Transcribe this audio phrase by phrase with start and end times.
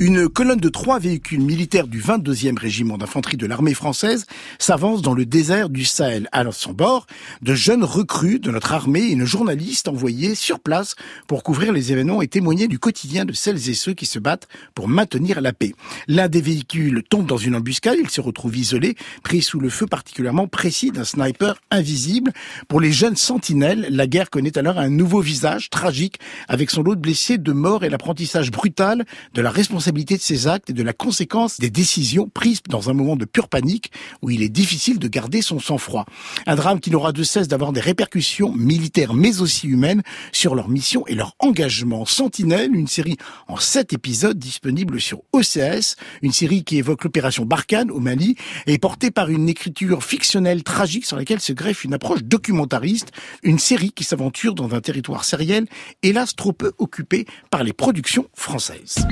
[0.00, 4.26] Une colonne de trois véhicules militaires du 22e régiment d'infanterie de l'armée française
[4.58, 6.28] s'avance dans le désert du Sahel.
[6.32, 7.06] À son bord,
[7.42, 10.96] de jeunes recrues de notre armée et une journaliste envoyée sur place
[11.28, 14.48] pour couvrir les événements et témoigner du quotidien de celles et ceux qui se battent
[14.74, 15.74] pour maintenir la paix.
[16.08, 19.86] L'un des véhicules tombe dans une embuscade, il se retrouve isolé, pris sous le feu
[19.86, 22.32] particulièrement précis d'un sniper invisible.
[22.66, 26.18] Pour les jeunes sentinelles, la guerre connaît alors un nouveau visage tragique
[26.48, 29.04] avec son lot de blessés, de morts et l'apprentissage brutal
[29.34, 32.92] de la responsabilité de ses actes et de la conséquence des décisions prises dans un
[32.92, 33.90] moment de pure panique
[34.22, 36.06] où il est difficile de garder son sang-froid.
[36.46, 40.02] Un drame qui n'aura de cesse d'avoir des répercussions militaires mais aussi humaines
[40.32, 42.04] sur leur mission et leur engagement.
[42.06, 43.16] Sentinelle, une série
[43.48, 48.78] en sept épisodes disponible sur OCS, une série qui évoque l'opération Barkhane au Mali et
[48.78, 53.12] portée par une écriture fictionnelle tragique sur laquelle se greffe une approche documentariste,
[53.42, 55.66] une série qui s'aventure dans un territoire sériel,
[56.02, 59.06] hélas trop peu occupé par les productions françaises.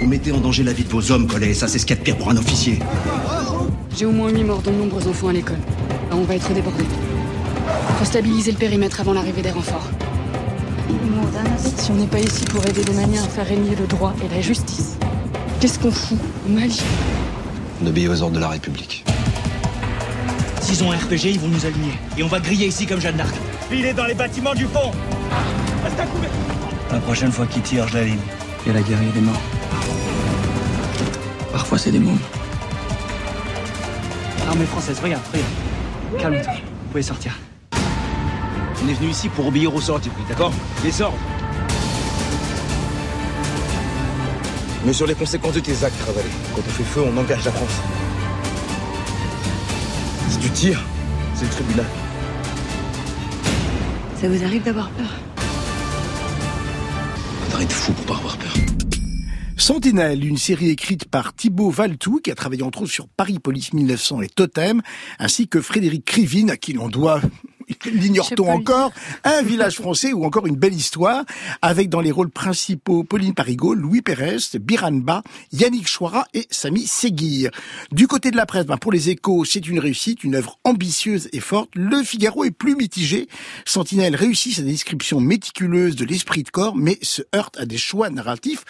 [0.00, 1.98] Vous mettez en danger la vie de vos hommes, Collet, ça c'est ce qu'il y
[1.98, 2.78] a de pire pour un officier.
[3.96, 5.58] J'ai au moins 8 morts, dont de nombreux enfants à l'école.
[6.10, 6.86] on va être débordés.
[7.98, 9.88] Faut stabiliser le périmètre avant l'arrivée des renforts.
[11.76, 14.34] Si on n'est pas ici pour aider les Maliens à faire régner le droit et
[14.34, 14.96] la justice,
[15.60, 16.80] qu'est-ce qu'on fout au Mali?
[17.82, 19.04] On obéit aux ordres de la République.
[20.62, 21.92] S'ils ont un RPG, ils vont nous aligner.
[22.16, 23.34] Et on va griller ici comme Jeanne d'Arc.
[23.70, 24.92] Il est dans les bâtiments du pont
[25.84, 26.30] Reste à couvert
[26.90, 28.18] La prochaine fois qu'il tire, je la ligne.
[28.64, 29.59] Il y a la guerre, il des morts.
[31.52, 32.18] Parfois, c'est des mômes.
[34.48, 36.22] Armée française, regarde, regarde.
[36.22, 37.36] Calme-toi, vous pouvez sortir.
[38.82, 41.18] On est venu ici pour obéir aux ordres, d'accord Les ordres.
[44.84, 47.52] Mais sur les conséquences de tes actes, Ravalé, quand on fait feu, on engage la
[47.52, 47.80] France.
[50.30, 50.82] Si tu tires,
[51.34, 51.86] c'est le tribunal.
[54.20, 55.10] Ça vous arrive d'avoir peur?
[57.44, 58.52] Faudrait être fou pour pas avoir peur.
[59.60, 63.74] Sentinelle, une série écrite par Thibaut Valtou, qui a travaillé entre autres sur Paris Police
[63.74, 64.80] 1900 et Totem,
[65.18, 67.20] ainsi que Frédéric Crivine, à qui l'on doit
[67.86, 68.92] l'ignore-t-on encore,
[69.24, 71.24] un village français ou encore une belle histoire,
[71.62, 75.22] avec dans les rôles principaux Pauline Parigot, Louis Pérez, Biranba,
[75.52, 77.50] Yannick Chouara et Samy Seguir.
[77.92, 81.28] Du côté de la presse, ben pour les échos, c'est une réussite, une œuvre ambitieuse
[81.32, 81.70] et forte.
[81.74, 83.28] Le Figaro est plus mitigé.
[83.64, 88.10] Sentinelle réussit sa description méticuleuse de l'esprit de corps, mais se heurte à des choix
[88.10, 88.64] narratifs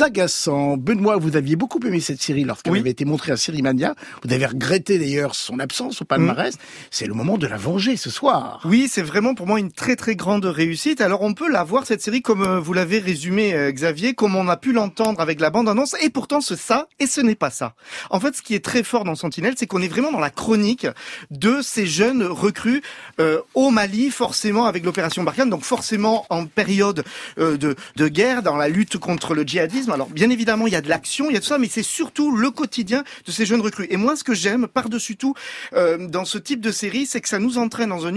[0.00, 0.76] agaçants.
[0.76, 3.94] Benoît, vous aviez beaucoup aimé cette série lorsqu'elle avait été montrée à Sérimania.
[4.22, 6.56] Vous avez regretté d'ailleurs son absence au palmarès.
[6.90, 8.41] C'est le moment de la venger ce soir.
[8.64, 11.00] Oui, c'est vraiment pour moi une très très grande réussite.
[11.00, 14.36] Alors on peut la voir cette série comme euh, vous l'avez résumé euh, Xavier, comme
[14.36, 17.50] on a pu l'entendre avec la bande-annonce, et pourtant ce ça et ce n'est pas
[17.50, 17.74] ça.
[18.10, 20.30] En fait, ce qui est très fort dans Sentinelle, c'est qu'on est vraiment dans la
[20.30, 20.86] chronique
[21.30, 22.82] de ces jeunes recrues
[23.20, 27.04] euh, au Mali, forcément avec l'opération Barkhane, donc forcément en période
[27.36, 29.90] de, de guerre, dans la lutte contre le djihadisme.
[29.90, 31.82] Alors bien évidemment, il y a de l'action, il y a tout ça, mais c'est
[31.82, 33.86] surtout le quotidien de ces jeunes recrues.
[33.90, 35.34] Et moi, ce que j'aime par-dessus tout
[35.72, 38.14] dans ce type de série, c'est que ça nous entraîne dans un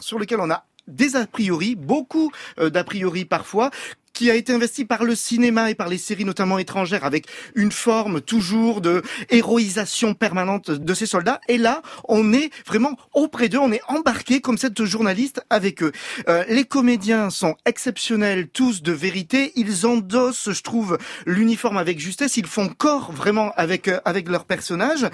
[0.00, 3.70] sur lequel on a des a priori, beaucoup euh, d'a priori parfois,
[4.14, 7.70] qui a été investi par le cinéma et par les séries notamment étrangères avec une
[7.70, 11.40] forme toujours de héroïsation permanente de ces soldats.
[11.46, 15.92] Et là, on est vraiment auprès d'eux, on est embarqué comme cette journaliste avec eux.
[16.28, 19.52] Euh, les comédiens sont exceptionnels, tous de vérité.
[19.54, 22.36] Ils endossent, je trouve, l'uniforme avec justesse.
[22.36, 25.06] Ils font corps vraiment avec euh, avec leurs personnages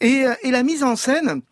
[0.00, 1.42] et, et la mise en scène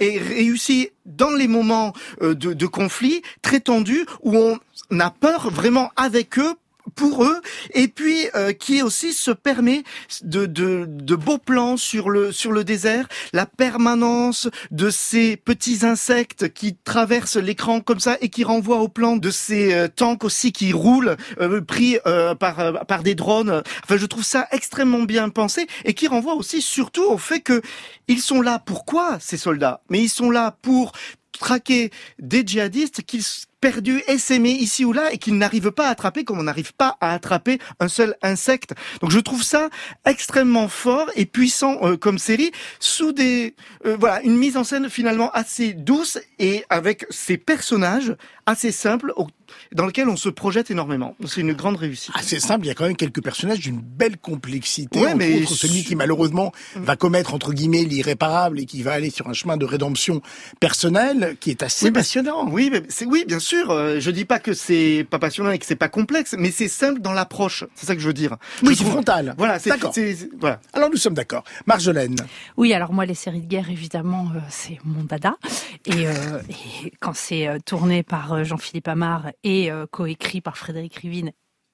[0.00, 1.92] et réussi dans les moments
[2.22, 6.54] euh, de, de conflit très tendus où on a peur vraiment avec eux
[6.94, 7.40] pour eux
[7.74, 9.82] et puis euh, qui aussi se permet
[10.22, 15.84] de, de, de, beaux plans sur le sur le désert, la permanence de ces petits
[15.84, 20.24] insectes qui traversent l'écran comme ça et qui renvoient au plan de ces euh, tanks
[20.24, 21.98] aussi qui roulent euh, pris
[22.38, 23.62] par par des drones.
[23.84, 27.62] Enfin, je trouve ça extrêmement bien pensé et qui renvoie aussi surtout au fait que
[28.06, 28.58] ils sont là.
[28.58, 29.82] Pourquoi ces soldats?
[29.90, 30.92] Mais ils sont là pour
[31.32, 33.24] traquer des djihadistes qu'ils
[33.60, 36.96] perdu, essaimé ici ou là et qu'ils n'arrivent pas à attraper comme on n'arrive pas
[37.00, 38.74] à attraper un seul insecte.
[39.00, 39.68] Donc je trouve ça
[40.04, 43.54] extrêmement fort et puissant euh, comme série sous des
[43.86, 48.16] euh, voilà une mise en scène finalement assez douce et avec ces personnages
[48.46, 49.12] assez simples
[49.72, 51.14] dans lequel on se projette énormément.
[51.26, 52.14] C'est une grande réussite.
[52.22, 55.00] C'est simple, il y a quand même quelques personnages d'une belle complexité.
[55.00, 59.28] Ouais, mais celui qui malheureusement va commettre entre guillemets l'irréparable et qui va aller sur
[59.28, 60.22] un chemin de rédemption
[60.60, 62.48] personnelle qui est assez passionnant.
[62.50, 63.47] Oui, mais c'est oui, bien sûr.
[63.56, 66.68] Euh, je dis pas que c'est pas passionnant et que c'est pas complexe, mais c'est
[66.68, 67.64] simple dans l'approche.
[67.74, 68.36] C'est ça que je veux dire.
[68.62, 69.34] Oui, c'est frontal.
[69.38, 69.92] Voilà, c'est d'accord.
[70.38, 70.60] Voilà.
[70.72, 71.44] Alors nous sommes d'accord.
[71.66, 72.16] Marjolaine.
[72.56, 75.36] Oui, alors moi les séries de guerre évidemment euh, c'est mon dada
[75.86, 81.32] et, euh, et quand c'est tourné par Jean-Philippe Amar et euh, coécrit par Frédéric Rivine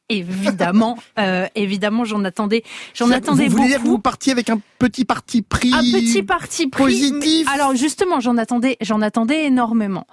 [0.08, 2.62] évidemment, euh, évidemment, j'en attendais,
[2.94, 3.68] j'en attendais vous beaucoup.
[3.68, 6.82] dire que vous partiez avec un petit parti pris un petit parti pris.
[6.82, 7.48] positif?
[7.52, 10.06] Alors justement, j'en attendais, j'en attendais énormément.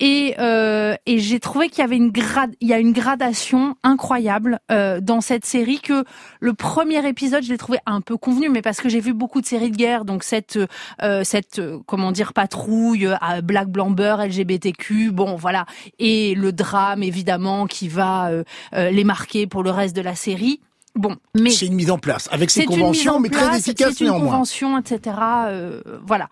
[0.00, 3.76] Et euh, et j'ai trouvé qu'il y avait une grade, il y a une gradation
[3.82, 6.04] incroyable euh, dans cette série que
[6.40, 9.40] le premier épisode, je l'ai trouvé un peu convenu, mais parce que j'ai vu beaucoup
[9.40, 10.58] de séries de guerre, donc cette
[11.02, 15.66] euh, cette euh, comment dire patrouille à black blanc beurre LGBTQ, bon voilà,
[15.98, 20.14] et le drame évidemment qui va euh, euh, les marquer pour le reste de la
[20.14, 20.60] série.
[20.94, 24.04] Bon, mais C'est une mise en place avec mise conventions, en mais très efficace C'est
[24.04, 24.30] une néanmoins.
[24.32, 25.16] convention, etc.
[25.46, 26.28] euh, voilà.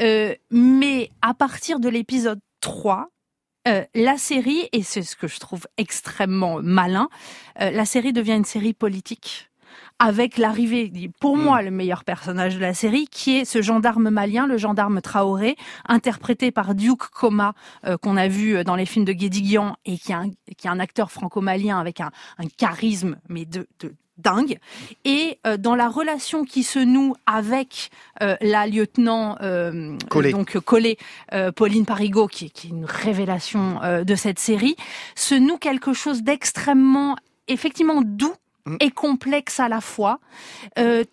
[0.00, 3.08] Euh, mais à partir de l'épisode 3,
[3.68, 7.08] euh, la série, et c'est ce que je trouve extrêmement malin,
[7.58, 9.50] la série devient une série politique.
[10.04, 10.90] Avec l'arrivée,
[11.20, 15.00] pour moi, le meilleur personnage de la série, qui est ce gendarme malien, le gendarme
[15.00, 15.56] Traoré,
[15.88, 17.54] interprété par Duke Koma,
[17.86, 20.70] euh, qu'on a vu dans les films de Guédiguian, et qui est un, qui est
[20.70, 24.58] un acteur franco-malien avec un, un charisme, mais de, de dingue.
[25.04, 27.90] Et euh, dans la relation qui se noue avec
[28.22, 30.28] euh, la lieutenant euh, Collet.
[30.30, 30.96] euh, donc Collet,
[31.32, 34.74] euh, Pauline Parigot, qui, est- qui est une révélation euh, de cette série,
[35.14, 37.14] se noue quelque chose d'extrêmement,
[37.48, 38.41] effectivement doux Mm.
[38.80, 40.20] Et complexe à la fois.
[40.78, 41.04] Euh,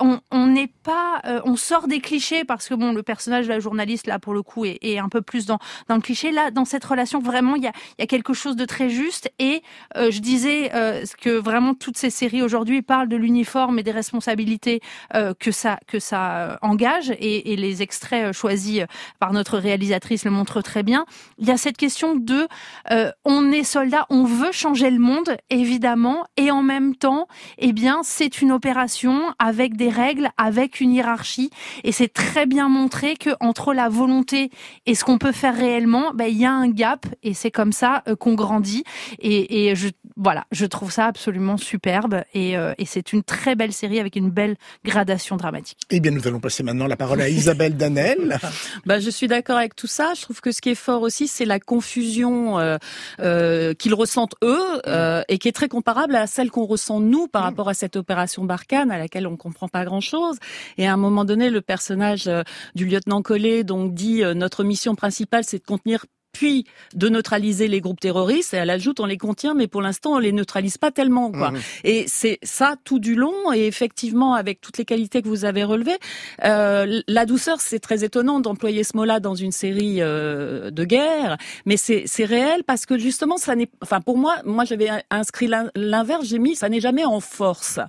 [0.00, 3.60] on n'est pas, euh, on sort des clichés parce que bon, le personnage de la
[3.60, 5.58] journaliste là pour le coup est, est un peu plus dans
[5.88, 6.32] dans le cliché.
[6.32, 9.30] Là, dans cette relation, vraiment, il y a y a quelque chose de très juste.
[9.38, 9.62] Et
[9.96, 13.90] euh, je disais euh, que vraiment toutes ces séries aujourd'hui parlent de l'uniforme et des
[13.90, 14.80] responsabilités
[15.14, 17.10] euh, que ça que ça euh, engage.
[17.10, 18.82] Et, et les extraits euh, choisis
[19.18, 21.04] par notre réalisatrice le montrent très bien.
[21.38, 22.48] Il y a cette question de
[23.24, 27.26] on est soldat, on veut changer le monde évidemment, et en même temps,
[27.58, 31.50] eh bien, c'est une opération avec des règles, avec une hiérarchie,
[31.84, 34.50] et c'est très bien montré que entre la volonté
[34.86, 37.72] et ce qu'on peut faire réellement, ben, il y a un gap, et c'est comme
[37.72, 38.84] ça euh, qu'on grandit.
[39.18, 43.54] Et, et je voilà, je trouve ça absolument superbe, et, euh, et c'est une très
[43.54, 45.78] belle série avec une belle gradation dramatique.
[45.90, 48.38] Eh bien, nous allons passer maintenant la parole à Isabelle Danel.
[48.86, 50.12] Bah, je suis d'accord avec tout ça.
[50.16, 52.78] Je trouve que ce qui est fort aussi, c'est la confusion euh,
[53.20, 57.26] euh, qu'ils ressentent eux euh, et qui est très comparable à celle qu'on ressent nous
[57.26, 60.38] par rapport à cette opération Barkhane à laquelle on comprend pas grand-chose.
[60.78, 62.42] Et à un moment donné, le personnage euh,
[62.74, 66.04] du lieutenant Collet donc dit euh, notre mission principale, c'est de contenir
[66.40, 66.64] puis
[66.94, 68.54] de neutraliser les groupes terroristes.
[68.54, 71.30] Et elle ajoute, on les contient, mais pour l'instant, on les neutralise pas tellement.
[71.30, 71.50] Quoi.
[71.50, 71.60] Mhm.
[71.84, 73.52] Et c'est ça tout du long.
[73.52, 75.98] Et effectivement, avec toutes les qualités que vous avez relevées,
[76.44, 81.36] euh, la douceur, c'est très étonnant d'employer ce mot-là dans une série euh, de guerre,
[81.66, 85.70] mais c'est réel parce que justement, ça n'est, enfin pour moi, moi j'avais inscrit l'in-
[85.74, 87.80] l'inverse, j'ai mis, ça n'est jamais en force.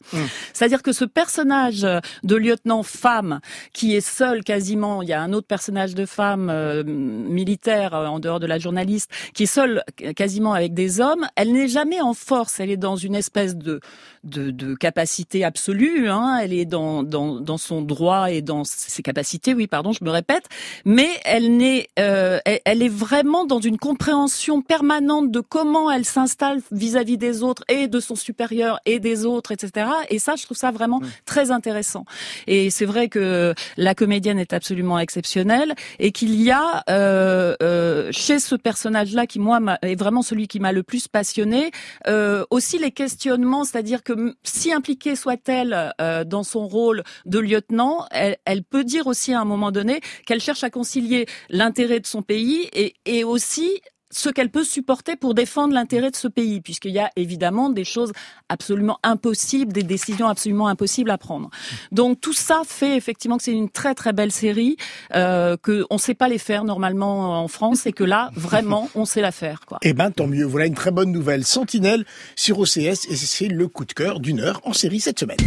[0.53, 1.87] C'est-à-dire que ce personnage
[2.23, 3.39] de lieutenant femme
[3.71, 8.19] qui est seul quasiment, il y a un autre personnage de femme euh, militaire en
[8.19, 9.83] dehors de la journaliste qui est seul
[10.15, 13.79] quasiment avec des hommes, elle n'est jamais en force, elle est dans une espèce de
[14.23, 16.37] de, de capacité absolue, hein.
[16.43, 20.09] elle est dans, dans dans son droit et dans ses capacités, oui pardon, je me
[20.11, 20.43] répète,
[20.85, 26.05] mais elle n'est, euh, elle, elle est vraiment dans une compréhension permanente de comment elle
[26.05, 29.87] s'installe vis-à-vis des autres et de son supérieur et des autres, etc.
[30.09, 32.05] Et ça, je trouve ça vraiment très intéressant.
[32.47, 38.11] Et c'est vrai que la comédienne est absolument exceptionnelle et qu'il y a euh, euh,
[38.39, 41.71] ce personnage-là qui moi est vraiment celui qui m'a le plus passionné,
[42.07, 48.05] euh, aussi les questionnements, c'est-à-dire que si impliquée soit-elle euh, dans son rôle de lieutenant,
[48.11, 52.07] elle, elle peut dire aussi à un moment donné qu'elle cherche à concilier l'intérêt de
[52.07, 53.81] son pays et, et aussi
[54.11, 57.83] ce qu'elle peut supporter pour défendre l'intérêt de ce pays, puisqu'il y a évidemment des
[57.83, 58.11] choses
[58.49, 61.49] absolument impossibles, des décisions absolument impossibles à prendre.
[61.91, 64.77] Donc tout ça fait effectivement que c'est une très très belle série,
[65.15, 69.05] euh, que on sait pas les faire normalement en France, et que là vraiment on
[69.05, 69.61] sait la faire.
[69.65, 69.79] Quoi.
[69.81, 70.45] Eh ben, tant mieux.
[70.45, 71.45] Voilà une très bonne nouvelle.
[71.45, 75.37] Sentinelle sur OCS et c'est le coup de cœur d'une heure en série cette semaine.